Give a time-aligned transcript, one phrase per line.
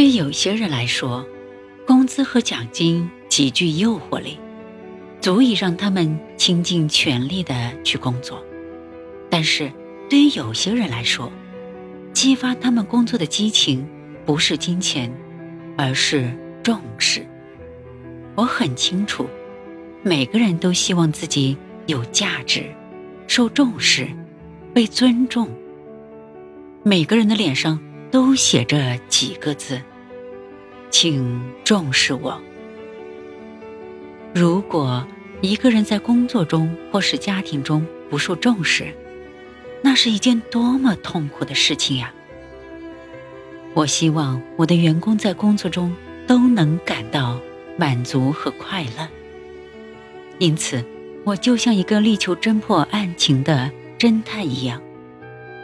[0.00, 1.26] 对于有些人来说，
[1.86, 4.38] 工资和奖金极具诱惑力，
[5.20, 7.54] 足以让他们倾尽全力的
[7.84, 8.42] 去工作。
[9.28, 9.70] 但是，
[10.08, 11.30] 对于有些人来说，
[12.14, 13.86] 激发他们工作的激情
[14.24, 15.12] 不是金钱，
[15.76, 17.20] 而是重视。
[18.36, 19.28] 我很清楚，
[20.02, 21.54] 每个人都希望自己
[21.84, 22.64] 有价值，
[23.26, 24.08] 受重视，
[24.72, 25.46] 被尊重。
[26.82, 27.78] 每个人的脸上
[28.10, 29.78] 都写着几个字
[30.90, 32.40] ：“请重视我。”
[34.34, 35.06] 如果
[35.40, 38.92] 一个人在工作中或是家庭中不受重视，
[39.82, 42.12] 那是一件多么痛苦的事情呀！
[43.72, 45.94] 我希望我的员工在工作中
[46.26, 47.40] 都能感到
[47.76, 49.08] 满足和快乐。
[50.38, 50.84] 因此，
[51.24, 54.80] 我就像一个力求侦破案情的侦探一样，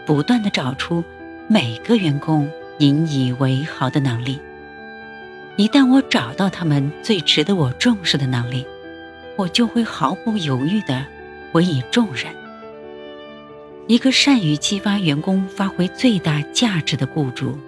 [0.07, 1.05] 不断的找出
[1.49, 4.39] 每个员工引以为豪的能力。
[5.57, 8.67] 一旦我找到他们最值得我重视的能力，
[9.37, 11.07] 我就会毫不犹豫的
[11.53, 12.27] 委以重任。
[13.87, 17.59] 一个善于激发员工发挥最大价值的雇主，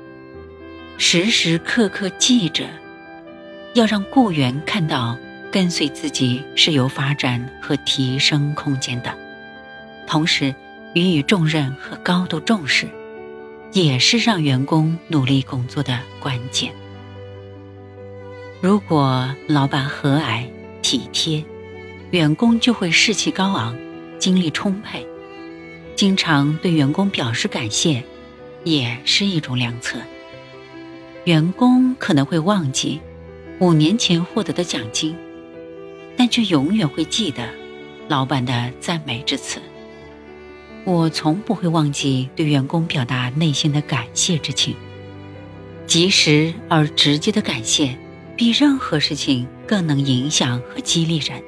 [0.98, 2.66] 时时刻刻记着，
[3.72, 5.16] 要让雇员看到
[5.50, 9.16] 跟随自己是有发展和提升空间的，
[10.06, 10.54] 同时
[10.94, 12.86] 予以重任和高度重视，
[13.72, 16.70] 也是让员工努力工作的关键。
[18.60, 20.44] 如果老板和蔼
[20.82, 21.44] 体贴，
[22.10, 23.76] 员工就会士气高昂，
[24.18, 25.06] 精力充沛。
[25.94, 28.02] 经常对员工表示感谢，
[28.64, 30.00] 也是一种良策。
[31.22, 33.00] 员工可能会忘记
[33.60, 35.14] 五年前获得的奖金，
[36.16, 37.48] 但却永远会记得
[38.08, 39.60] 老板的赞美之词。
[40.84, 44.74] 我从不会忘记对员工表达内心的感谢之情。
[45.86, 47.96] 及时而直接的感谢，
[48.38, 51.42] 比任何事情更能影响和激励人。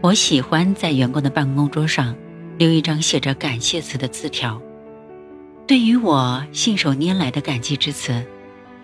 [0.00, 2.16] 我喜欢在员工的办公桌上。
[2.58, 4.60] 留一张写着感谢词的字条。
[5.66, 8.22] 对于我信手拈来的感激之词，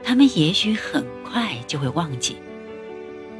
[0.02, 2.36] 他们也许很快就会忘记，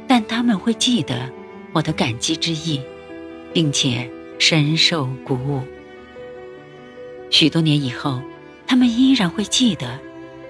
[0.07, 1.29] 但他们会记得
[1.73, 2.79] 我的感激之意，
[3.51, 5.61] 并且深受鼓舞。
[7.29, 8.21] 许多年以后，
[8.65, 9.99] 他们依然会记得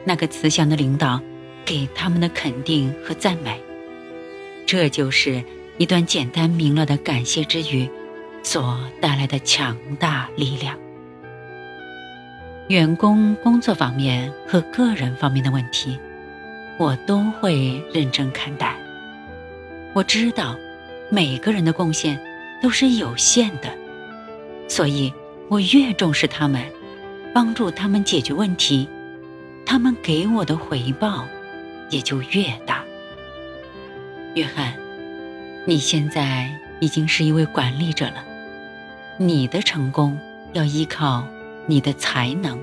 [0.06, 1.20] 那个慈祥的领导
[1.70, 3.62] 给他们的肯定和赞美。
[4.66, 5.44] 这就是
[5.78, 7.88] 一段简单明了的感谢之语。
[8.42, 10.76] 所带来的强大力量。
[12.70, 16.00] 员工工作方面和个人方面的问题，
[16.80, 18.78] 我都会认真看待。
[19.94, 20.56] 我知道
[21.12, 22.18] 每个人的贡献
[22.62, 23.70] 都是有限的，
[24.70, 25.14] 所以
[25.50, 26.64] 我越重视他们，
[27.34, 28.88] 帮助他们解决问题，
[29.66, 31.28] 他们给我的回报
[31.90, 32.84] 也就越大。
[34.36, 34.74] 约翰，
[35.66, 38.26] 你现在已经是一位管理者了。
[39.18, 40.18] 你的成功
[40.54, 41.28] 要依靠
[41.66, 42.60] 你的才能，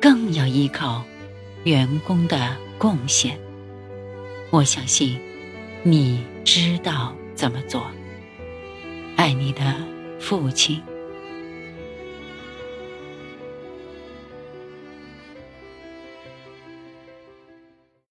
[0.00, 1.04] 更要依靠
[1.64, 3.38] 员工的贡献。
[4.50, 5.20] 我相信
[5.82, 7.86] 你知道怎么做。
[9.16, 9.74] 爱你的
[10.18, 10.82] 父亲。